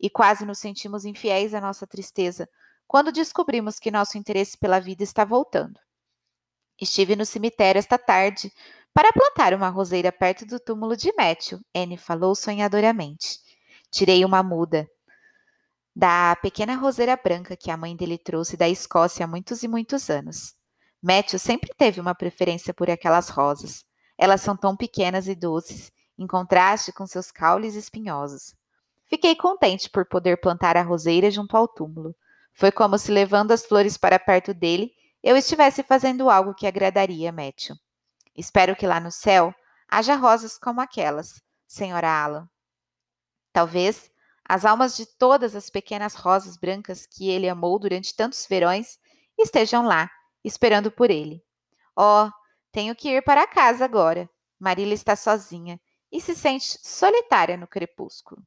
E 0.00 0.08
quase 0.08 0.46
nos 0.46 0.58
sentimos 0.58 1.04
infiéis 1.04 1.52
à 1.52 1.60
nossa 1.60 1.86
tristeza, 1.86 2.48
quando 2.86 3.12
descobrimos 3.12 3.78
que 3.78 3.90
nosso 3.90 4.16
interesse 4.16 4.56
pela 4.56 4.80
vida 4.80 5.02
está 5.02 5.24
voltando. 5.24 5.78
Estive 6.80 7.16
no 7.16 7.26
cemitério 7.26 7.78
esta 7.78 7.98
tarde 7.98 8.52
para 8.94 9.12
plantar 9.12 9.52
uma 9.54 9.68
roseira 9.68 10.10
perto 10.10 10.46
do 10.46 10.58
túmulo 10.58 10.96
de 10.96 11.12
Matthew, 11.16 11.60
Anne 11.74 11.98
falou 11.98 12.34
sonhadoramente. 12.34 13.40
Tirei 13.90 14.24
uma 14.24 14.42
muda 14.42 14.88
da 15.94 16.36
pequena 16.36 16.76
roseira 16.76 17.16
branca 17.16 17.56
que 17.56 17.70
a 17.70 17.76
mãe 17.76 17.96
dele 17.96 18.16
trouxe 18.18 18.56
da 18.56 18.68
Escócia 18.68 19.24
há 19.24 19.28
muitos 19.28 19.62
e 19.62 19.68
muitos 19.68 20.08
anos. 20.08 20.57
Matthew 21.02 21.38
sempre 21.38 21.70
teve 21.76 22.00
uma 22.00 22.14
preferência 22.14 22.74
por 22.74 22.90
aquelas 22.90 23.28
rosas. 23.28 23.84
Elas 24.16 24.40
são 24.40 24.56
tão 24.56 24.76
pequenas 24.76 25.28
e 25.28 25.34
doces, 25.34 25.92
em 26.18 26.26
contraste 26.26 26.92
com 26.92 27.06
seus 27.06 27.30
caules 27.30 27.74
espinhosos. 27.74 28.54
Fiquei 29.06 29.36
contente 29.36 29.88
por 29.88 30.04
poder 30.04 30.40
plantar 30.40 30.76
a 30.76 30.82
roseira 30.82 31.30
junto 31.30 31.56
ao 31.56 31.68
túmulo. 31.68 32.14
Foi 32.52 32.72
como 32.72 32.98
se 32.98 33.12
levando 33.12 33.52
as 33.52 33.64
flores 33.64 33.96
para 33.96 34.18
perto 34.18 34.52
dele, 34.52 34.92
eu 35.22 35.36
estivesse 35.36 35.82
fazendo 35.82 36.28
algo 36.30 36.54
que 36.54 36.66
agradaria 36.66 37.32
Matthew. 37.32 37.76
Espero 38.36 38.76
que 38.76 38.86
lá 38.86 39.00
no 39.00 39.10
céu 39.10 39.54
haja 39.88 40.14
rosas 40.14 40.58
como 40.58 40.80
aquelas, 40.80 41.40
senhora 41.66 42.08
Alan. 42.08 42.48
Talvez 43.52 44.10
as 44.44 44.64
almas 44.64 44.96
de 44.96 45.06
todas 45.06 45.54
as 45.54 45.68
pequenas 45.68 46.14
rosas 46.14 46.56
brancas 46.56 47.06
que 47.06 47.28
ele 47.28 47.48
amou 47.48 47.78
durante 47.78 48.14
tantos 48.14 48.46
verões 48.46 48.98
estejam 49.36 49.84
lá, 49.84 50.10
esperando 50.44 50.90
por 50.90 51.10
ele. 51.10 51.42
Oh, 51.96 52.30
tenho 52.72 52.94
que 52.94 53.08
ir 53.08 53.22
para 53.22 53.46
casa 53.46 53.84
agora. 53.84 54.28
Marília 54.58 54.94
está 54.94 55.16
sozinha 55.16 55.80
e 56.10 56.20
se 56.20 56.34
sente 56.34 56.78
solitária 56.82 57.56
no 57.56 57.66
crepúsculo. 57.66 58.42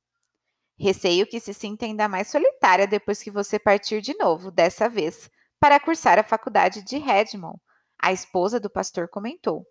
Receio 0.77 1.27
que 1.27 1.39
se 1.39 1.53
sinta 1.53 1.85
ainda 1.85 2.07
mais 2.07 2.27
solitária 2.27 2.87
depois 2.87 3.21
que 3.21 3.29
você 3.29 3.59
partir 3.59 4.01
de 4.01 4.17
novo, 4.17 4.49
dessa 4.49 4.89
vez, 4.89 5.29
para 5.59 5.79
cursar 5.79 6.17
a 6.17 6.23
faculdade 6.23 6.81
de 6.81 6.97
Redmond, 6.97 7.59
a 8.01 8.11
esposa 8.11 8.59
do 8.59 8.69
pastor 8.69 9.07
comentou. 9.07 9.65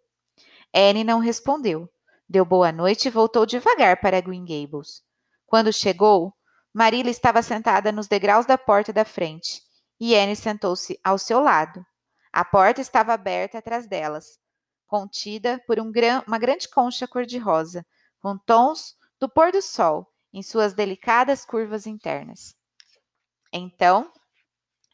Anne 0.72 1.02
não 1.02 1.18
respondeu. 1.18 1.90
Deu 2.28 2.44
boa 2.44 2.70
noite 2.70 3.08
e 3.08 3.10
voltou 3.10 3.44
devagar 3.44 4.00
para 4.00 4.20
Green 4.20 4.44
Gables. 4.44 5.02
Quando 5.46 5.72
chegou, 5.72 6.32
Marília 6.72 7.10
estava 7.10 7.42
sentada 7.42 7.90
nos 7.90 8.06
degraus 8.06 8.46
da 8.46 8.56
porta 8.56 8.92
da 8.92 9.04
frente 9.04 9.62
e 9.98 10.14
Anne 10.14 10.36
sentou-se 10.36 10.98
ao 11.02 11.18
seu 11.18 11.40
lado. 11.40 11.84
A 12.32 12.44
porta 12.44 12.80
estava 12.80 13.12
aberta 13.12 13.58
atrás 13.58 13.86
delas, 13.86 14.38
contida 14.86 15.62
por 15.66 15.80
um 15.80 15.90
gran, 15.90 16.22
uma 16.26 16.38
grande 16.38 16.68
concha 16.68 17.06
cor-de-rosa, 17.08 17.84
com 18.20 18.38
tons 18.38 18.94
do 19.18 19.28
pôr 19.28 19.50
do 19.52 19.60
sol 19.60 20.06
em 20.32 20.42
suas 20.42 20.72
delicadas 20.72 21.44
curvas 21.44 21.86
internas. 21.86 22.54
Então, 23.52 24.12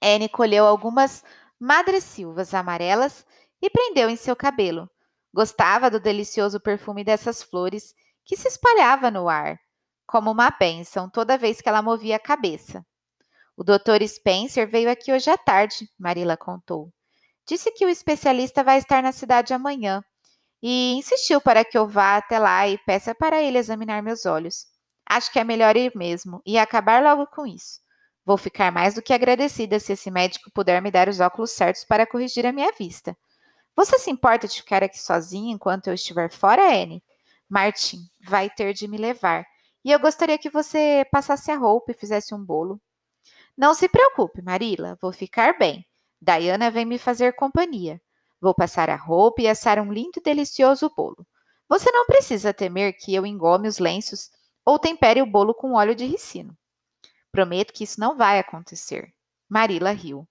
Anne 0.03 0.29
colheu 0.29 0.67
algumas 0.67 1.23
madressilvas 1.59 2.55
amarelas 2.55 3.27
e 3.61 3.69
prendeu 3.69 4.09
em 4.09 4.17
seu 4.17 4.35
cabelo. 4.35 4.91
Gostava 5.33 5.91
do 5.91 6.01
delicioso 6.01 6.59
perfume 6.59 7.05
dessas 7.05 7.43
flores 7.43 7.95
que 8.25 8.37
se 8.37 8.49
espalhava 8.49 9.11
no 9.11 9.29
ar, 9.29 9.59
como 10.07 10.31
uma 10.31 10.51
bênção 10.51 11.11
toda 11.11 11.39
vez 11.39 11.61
que 11.61 11.69
ela 11.69 11.83
movia 11.83 12.17
a 12.17 12.21
cabeça. 12.21 12.85
O 13.57 13.65
Dr. 13.65 14.07
Spencer 14.07 14.69
veio 14.69 14.91
aqui 14.91 15.13
hoje 15.13 15.31
à 15.31 15.37
tarde, 15.37 15.91
Marilla 15.99 16.37
contou. 16.37 16.93
Disse 17.47 17.71
que 17.71 17.87
o 17.87 17.89
especialista 17.89 18.65
vai 18.65 18.79
estar 18.79 19.03
na 19.03 19.13
cidade 19.13 19.55
amanhã 19.55 20.03
e 20.63 20.95
insistiu 20.95 21.41
para 21.41 21.65
que 21.65 21.79
eu 21.79 21.87
vá 21.87 22.17
até 22.17 22.39
lá 22.39 22.67
e 22.67 22.79
peça 22.79 23.15
para 23.15 23.41
ele 23.41 23.59
examinar 23.59 24.03
meus 24.03 24.27
olhos. 24.27 24.67
Acho 25.09 25.33
que 25.33 25.39
é 25.39 25.45
melhor 25.45 25.77
ir 25.77 25.93
mesmo 25.95 26.43
e 26.45 26.59
acabar 26.59 27.03
logo 27.03 27.27
com 27.29 27.47
isso. 27.47 27.81
Vou 28.25 28.37
ficar 28.37 28.73
mais 28.73 28.95
do 28.95 29.03
que 29.03 29.13
agradecida 29.13 29.79
se 29.79 29.93
esse 29.93 30.11
médico 30.11 30.51
puder 30.53 30.83
me 30.83 30.91
dar 30.91 31.09
os 31.09 31.21
óculos 31.21 31.53
certos 31.53 31.85
para 31.85 32.07
corrigir 32.07 32.45
a 32.45 32.53
minha 32.53 32.73
vista. 32.73 33.17
Você 33.77 33.99
se 33.99 34.11
importa 34.11 34.49
de 34.49 34.57
ficar 34.57 34.83
aqui 34.83 34.99
sozinha 34.99 35.55
enquanto 35.55 35.87
eu 35.87 35.95
estiver 35.95 36.29
fora, 36.33 36.63
Anne? 36.75 37.05
Martin 37.49 37.99
vai 38.21 38.51
ter 38.51 38.73
de 38.73 38.89
me 38.89 38.97
levar. 38.97 39.47
E 39.85 39.93
eu 39.93 40.01
gostaria 40.01 40.37
que 40.37 40.51
você 40.51 41.07
passasse 41.13 41.53
a 41.53 41.57
roupa 41.57 41.93
e 41.93 41.95
fizesse 41.95 42.35
um 42.35 42.45
bolo. 42.45 42.81
Não 43.57 43.73
se 43.73 43.89
preocupe, 43.89 44.43
Marila, 44.43 44.99
vou 45.01 45.13
ficar 45.13 45.57
bem. 45.57 45.87
Diana 46.27 46.73
vem 46.73 46.85
me 46.85 46.99
fazer 46.99 47.35
companhia. 47.35 48.03
Vou 48.41 48.53
passar 48.53 48.91
a 48.91 48.97
roupa 48.97 49.43
e 49.43 49.49
assar 49.49 49.79
um 49.79 49.93
lindo 49.93 50.19
e 50.19 50.21
delicioso 50.21 50.91
bolo. 50.97 51.25
Você 51.69 51.89
não 51.93 52.05
precisa 52.05 52.53
temer 52.53 52.97
que 52.99 53.15
eu 53.15 53.25
engome 53.25 53.69
os 53.69 53.79
lenços 53.79 54.31
ou 54.65 54.77
tempere 54.77 55.23
o 55.23 55.27
bolo 55.27 55.55
com 55.55 55.75
óleo 55.75 55.95
de 55.95 56.05
ricino. 56.05 56.57
Prometo 57.31 57.73
que 57.73 57.85
isso 57.85 58.01
não 58.01 58.17
vai 58.17 58.41
acontecer. 58.41 59.15
Marila 59.49 59.93
riu. 59.93 60.29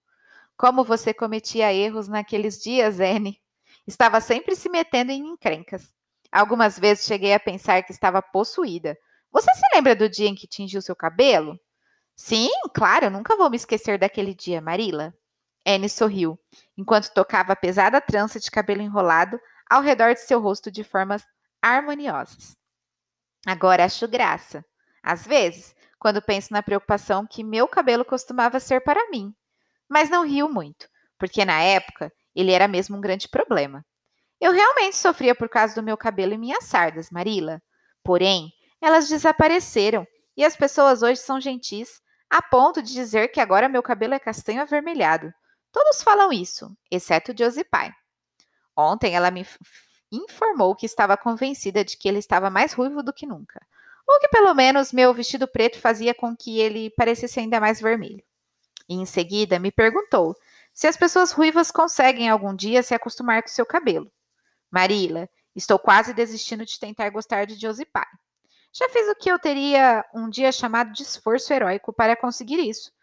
Como 0.57 0.83
você 0.83 1.13
cometia 1.13 1.73
erros 1.73 2.09
naqueles 2.09 2.61
dias, 2.61 2.99
Anne? 2.99 3.41
Estava 3.87 4.19
sempre 4.19 4.53
se 4.53 4.67
metendo 4.67 5.13
em 5.13 5.25
encrencas. 5.25 5.93
Algumas 6.29 6.77
vezes 6.77 7.05
cheguei 7.05 7.33
a 7.33 7.39
pensar 7.39 7.83
que 7.83 7.93
estava 7.93 8.21
possuída. 8.21 8.97
Você 9.31 9.49
se 9.53 9.63
lembra 9.73 9.95
do 9.95 10.09
dia 10.09 10.27
em 10.27 10.35
que 10.35 10.47
tingiu 10.47 10.81
seu 10.81 10.95
cabelo? 10.95 11.57
Sim, 12.15 12.49
claro, 12.73 13.09
nunca 13.09 13.37
vou 13.37 13.49
me 13.49 13.55
esquecer 13.55 13.97
daquele 13.97 14.33
dia, 14.33 14.59
Marila. 14.59 15.13
Anne 15.65 15.89
sorriu, 15.89 16.39
enquanto 16.77 17.13
tocava 17.13 17.53
a 17.53 17.55
pesada 17.55 17.99
trança 17.99 18.39
de 18.39 18.51
cabelo 18.51 18.81
enrolado 18.81 19.39
ao 19.69 19.81
redor 19.81 20.13
de 20.13 20.21
seu 20.21 20.39
rosto 20.39 20.69
de 20.69 20.83
formas 20.83 21.25
harmoniosas. 21.61 22.55
Agora 23.45 23.85
acho 23.85 24.07
graça. 24.07 24.63
Às 25.01 25.25
vezes, 25.25 25.75
quando 25.97 26.21
penso 26.21 26.53
na 26.53 26.61
preocupação 26.61 27.25
que 27.25 27.43
meu 27.43 27.67
cabelo 27.67 28.05
costumava 28.05 28.59
ser 28.59 28.81
para 28.81 29.09
mim. 29.09 29.33
Mas 29.89 30.09
não 30.09 30.25
rio 30.25 30.47
muito, 30.47 30.87
porque 31.17 31.45
na 31.45 31.61
época 31.61 32.11
ele 32.35 32.51
era 32.51 32.67
mesmo 32.67 32.97
um 32.97 33.01
grande 33.01 33.27
problema. 33.27 33.83
Eu 34.39 34.51
realmente 34.51 34.95
sofria 34.95 35.33
por 35.33 35.49
causa 35.49 35.75
do 35.75 35.83
meu 35.83 35.97
cabelo 35.97 36.33
e 36.33 36.37
minhas 36.37 36.65
sardas, 36.65 37.09
Marila. 37.09 37.61
Porém, 38.03 38.51
elas 38.81 39.07
desapareceram 39.07 40.05
e 40.35 40.43
as 40.43 40.55
pessoas 40.55 41.01
hoje 41.01 41.21
são 41.21 41.39
gentis 41.39 42.01
a 42.29 42.41
ponto 42.41 42.81
de 42.81 42.93
dizer 42.93 43.29
que 43.29 43.39
agora 43.39 43.69
meu 43.69 43.81
cabelo 43.81 44.13
é 44.13 44.19
castanho 44.19 44.61
avermelhado. 44.61 45.33
Todos 45.75 46.01
falam 46.01 46.31
isso, 46.31 46.73
exceto 46.89 47.37
Josie 47.37 47.65
Pai. 47.65 47.93
Ontem 48.77 49.13
ela 49.13 49.29
me 49.29 49.45
informou 50.09 50.73
que 50.73 50.85
estava 50.85 51.17
convencida 51.17 51.83
de 51.83 51.97
que 51.97 52.07
ele 52.07 52.19
estava 52.19 52.49
mais 52.49 52.71
ruivo 52.71 53.03
do 53.03 53.11
que 53.11 53.25
nunca. 53.25 53.61
ou 54.07 54.17
que 54.21 54.29
pelo 54.29 54.53
menos 54.53 54.93
meu 54.93 55.13
vestido 55.13 55.45
preto 55.45 55.77
fazia 55.77 56.15
com 56.15 56.33
que 56.33 56.61
ele 56.61 56.91
parecesse 56.91 57.41
ainda 57.41 57.59
mais 57.59 57.81
vermelho. 57.81 58.23
E 58.87 58.95
em 58.95 59.05
seguida 59.05 59.59
me 59.59 59.69
perguntou 59.69 60.33
se 60.73 60.87
as 60.87 60.95
pessoas 60.95 61.33
ruivas 61.33 61.71
conseguem 61.71 62.29
algum 62.29 62.55
dia 62.55 62.81
se 62.81 62.95
acostumar 62.95 63.41
com 63.41 63.49
seu 63.49 63.65
cabelo. 63.65 64.09
Marila, 64.71 65.29
estou 65.53 65.77
quase 65.77 66.13
desistindo 66.13 66.65
de 66.65 66.79
tentar 66.79 67.09
gostar 67.09 67.45
de 67.45 67.55
Josie. 67.55 67.85
Já 68.71 68.87
fiz 68.87 69.09
o 69.09 69.15
que 69.15 69.29
eu 69.29 69.37
teria 69.37 70.05
um 70.13 70.29
dia 70.29 70.53
chamado 70.53 70.93
de 70.93 71.03
esforço 71.03 71.51
heróico 71.51 71.91
para 71.91 72.15
conseguir 72.15 72.65
isso. 72.65 72.94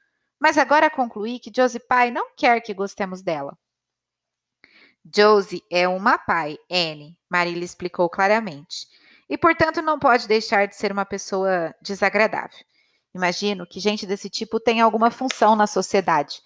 Mas 0.42 0.58
agora 0.58 0.90
concluí 0.90 1.38
que 1.38 1.52
Josie 1.54 1.78
Pye 1.78 2.10
não 2.10 2.34
quer 2.34 2.60
que 2.60 2.74
gostemos 2.74 3.22
dela. 3.22 3.56
Josie 5.04 5.62
é 5.70 5.86
uma 5.86 6.18
pai, 6.18 6.58
Anne, 6.68 7.16
Marilla 7.30 7.62
explicou 7.62 8.10
claramente, 8.10 8.88
e 9.30 9.38
portanto 9.38 9.80
não 9.80 10.00
pode 10.00 10.26
deixar 10.26 10.66
de 10.66 10.74
ser 10.74 10.90
uma 10.90 11.04
pessoa 11.04 11.72
desagradável. 11.80 12.58
Imagino 13.14 13.64
que 13.64 13.78
gente 13.78 14.04
desse 14.04 14.28
tipo 14.28 14.58
tenha 14.58 14.82
alguma 14.84 15.12
função 15.12 15.54
na 15.54 15.68
sociedade, 15.68 16.42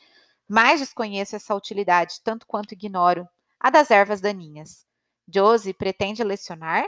mas 0.46 0.80
desconheço 0.80 1.34
essa 1.34 1.54
utilidade 1.54 2.20
tanto 2.22 2.46
quanto 2.46 2.74
ignoro 2.74 3.26
a 3.58 3.70
das 3.70 3.90
ervas 3.90 4.20
daninhas. 4.20 4.84
Josie 5.26 5.72
pretende 5.72 6.22
lecionar? 6.22 6.86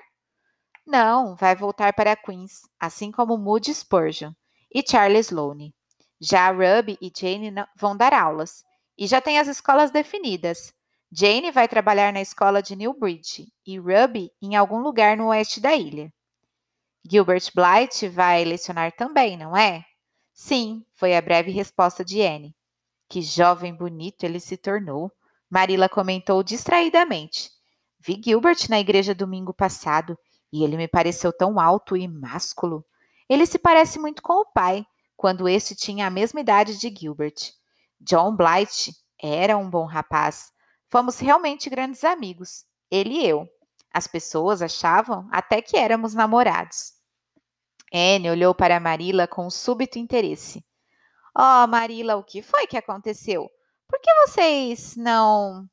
Não, 0.87 1.35
vai 1.37 1.57
voltar 1.57 1.95
para 1.95 2.15
Queens, 2.15 2.61
assim 2.79 3.11
como 3.11 3.39
Moody 3.39 3.73
Spurgeon 3.73 4.33
e 4.71 4.85
Charles 4.87 5.29
Sloane. 5.29 5.75
Já 6.21 6.51
Ruby 6.51 6.99
e 7.01 7.13
Jane 7.15 7.53
vão 7.77 7.97
dar 7.97 8.13
aulas, 8.13 8.65
e 8.97 9.07
já 9.07 9.21
tem 9.21 9.39
as 9.39 9.47
escolas 9.47 9.91
definidas. 9.91 10.73
Jane 11.11 11.51
vai 11.51 11.67
trabalhar 11.69 12.13
na 12.13 12.21
escola 12.21 12.63
de 12.63 12.77
Newbridge 12.77 13.53
e 13.67 13.79
Ruby 13.79 14.31
em 14.43 14.57
algum 14.57 14.81
lugar 14.81 15.17
no 15.17 15.29
oeste 15.29 15.61
da 15.61 15.75
ilha. 15.75 16.13
Gilbert 17.11 17.51
Blythe 17.55 18.09
vai 18.09 18.45
lecionar 18.45 18.93
também, 18.93 19.37
não 19.37 19.57
é? 19.57 19.85
Sim, 20.35 20.85
foi 20.95 21.17
a 21.17 21.23
breve 21.23 21.51
resposta 21.51 22.05
de 22.05 22.21
Anne. 22.21 22.55
Que 23.09 23.23
jovem 23.23 23.75
bonito 23.75 24.25
ele 24.25 24.39
se 24.39 24.57
tornou, 24.57 25.11
Marilla 25.49 25.89
comentou 25.89 26.43
distraidamente. 26.43 27.51
Vi 27.99 28.21
Gilbert 28.23 28.69
na 28.69 28.79
igreja 28.79 29.15
domingo 29.15 29.55
passado 29.55 30.19
e 30.53 30.63
ele 30.63 30.77
me 30.77 30.87
pareceu 30.87 31.33
tão 31.33 31.59
alto 31.59 31.97
e 31.97 32.07
másculo. 32.07 32.85
Ele 33.29 33.47
se 33.47 33.59
parece 33.59 33.99
muito 33.99 34.23
com 34.23 34.35
o 34.35 34.47
pai, 34.53 34.85
quando 35.19 35.47
este 35.47 35.75
tinha 35.75 36.07
a 36.07 36.11
mesma 36.11 36.41
idade 36.41 36.79
de 36.79 36.89
Gilbert. 36.89 37.53
John 38.01 38.35
Blythe 38.35 38.93
era 39.21 39.59
um 39.59 39.69
bom 39.69 39.85
rapaz, 39.85 40.51
Fomos 40.91 41.19
realmente 41.19 41.69
grandes 41.69 42.03
amigos, 42.03 42.65
ele 42.91 43.19
e 43.21 43.27
eu. 43.27 43.47
As 43.93 44.07
pessoas 44.07 44.63
achavam 44.63 45.29
até 45.31 45.61
que 45.61 45.77
éramos 45.77 46.15
namorados. 46.15 46.95
Anne 47.93 48.31
olhou 48.31 48.55
para 48.55 48.81
Marila 48.81 49.27
com 49.27 49.51
súbito 49.51 49.99
interesse. 49.99 50.65
Oh, 51.37 51.67
Marila, 51.67 52.17
o 52.17 52.25
que 52.25 52.41
foi 52.41 52.67
que 52.67 52.77
aconteceu? 52.77 53.51
Por 53.87 54.01
que 54.01 54.11
vocês 54.27 54.97
não. 54.97 55.69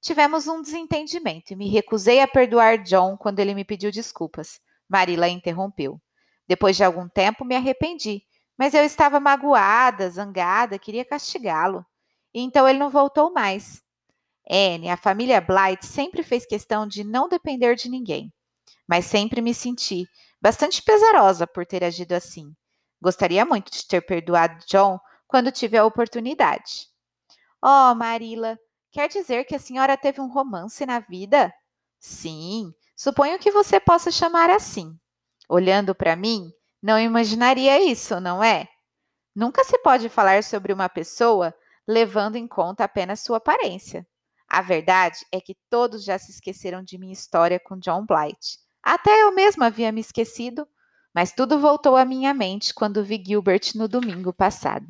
Tivemos 0.00 0.46
um 0.46 0.62
desentendimento 0.62 1.52
e 1.52 1.56
me 1.56 1.68
recusei 1.68 2.20
a 2.20 2.28
perdoar 2.28 2.78
John 2.82 3.16
quando 3.16 3.40
ele 3.40 3.54
me 3.54 3.64
pediu 3.64 3.90
desculpas. 3.90 4.60
Marila 4.88 5.28
interrompeu. 5.28 6.00
Depois 6.46 6.76
de 6.76 6.84
algum 6.84 7.08
tempo 7.08 7.44
me 7.44 7.56
arrependi, 7.56 8.24
mas 8.62 8.74
eu 8.74 8.84
estava 8.84 9.18
magoada, 9.18 10.08
zangada, 10.08 10.78
queria 10.78 11.04
castigá-lo. 11.04 11.84
Então 12.32 12.68
ele 12.68 12.78
não 12.78 12.90
voltou 12.90 13.32
mais. 13.32 13.82
Anne, 14.48 14.88
a 14.88 14.96
família 14.96 15.40
Blight 15.40 15.84
sempre 15.84 16.22
fez 16.22 16.46
questão 16.46 16.86
de 16.86 17.02
não 17.02 17.28
depender 17.28 17.74
de 17.74 17.88
ninguém, 17.88 18.32
mas 18.86 19.04
sempre 19.04 19.40
me 19.40 19.52
senti 19.52 20.06
bastante 20.40 20.80
pesarosa 20.80 21.44
por 21.44 21.66
ter 21.66 21.82
agido 21.82 22.12
assim. 22.12 22.54
Gostaria 23.00 23.44
muito 23.44 23.72
de 23.72 23.84
ter 23.84 24.00
perdoado 24.00 24.64
John 24.68 24.96
quando 25.26 25.50
tive 25.50 25.76
a 25.76 25.84
oportunidade. 25.84 26.86
Oh, 27.60 27.96
Marilla, 27.96 28.56
quer 28.92 29.08
dizer 29.08 29.44
que 29.44 29.56
a 29.56 29.58
senhora 29.58 29.96
teve 29.96 30.20
um 30.20 30.32
romance 30.32 30.86
na 30.86 31.00
vida? 31.00 31.52
Sim, 31.98 32.72
suponho 32.94 33.40
que 33.40 33.50
você 33.50 33.80
possa 33.80 34.12
chamar 34.12 34.50
assim. 34.50 34.96
Olhando 35.48 35.96
para 35.96 36.14
mim, 36.14 36.52
não 36.82 36.98
imaginaria 36.98 37.82
isso, 37.82 38.20
não 38.20 38.42
é? 38.42 38.68
Nunca 39.34 39.64
se 39.64 39.78
pode 39.78 40.08
falar 40.08 40.42
sobre 40.42 40.72
uma 40.72 40.88
pessoa 40.88 41.54
levando 41.86 42.36
em 42.36 42.46
conta 42.46 42.84
apenas 42.84 43.20
sua 43.20 43.38
aparência. 43.38 44.06
A 44.48 44.60
verdade 44.60 45.24
é 45.32 45.40
que 45.40 45.56
todos 45.70 46.04
já 46.04 46.18
se 46.18 46.30
esqueceram 46.30 46.82
de 46.82 46.98
minha 46.98 47.12
história 47.12 47.58
com 47.58 47.78
John 47.78 48.04
Blight. 48.04 48.58
Até 48.82 49.22
eu 49.22 49.32
mesma 49.32 49.66
havia 49.66 49.92
me 49.92 50.00
esquecido, 50.00 50.66
mas 51.14 51.32
tudo 51.32 51.58
voltou 51.58 51.96
à 51.96 52.04
minha 52.04 52.34
mente 52.34 52.74
quando 52.74 53.04
vi 53.04 53.22
Gilbert 53.24 53.72
no 53.74 53.88
domingo 53.88 54.32
passado. 54.32 54.86